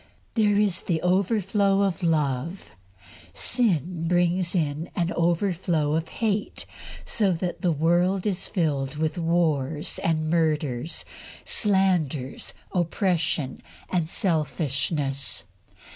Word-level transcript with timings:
There 0.33 0.55
is 0.57 0.83
an 0.87 0.97
overflow 1.03 1.83
of 1.83 2.01
love. 2.01 2.71
Sin 3.35 4.07
brings 4.07 4.55
in 4.55 4.89
an 4.95 5.11
overflow 5.15 5.93
of 5.95 6.07
hate, 6.09 6.65
so 7.05 7.31
that 7.33 7.61
the 7.61 7.71
world 7.71 8.25
is 8.25 8.47
filled 8.47 8.95
with 8.95 9.19
wars 9.19 9.99
and 10.03 10.27
murders, 10.27 11.05
slanders, 11.45 12.55
oppression, 12.73 13.61
and 13.91 14.09
selfishness. 14.09 15.43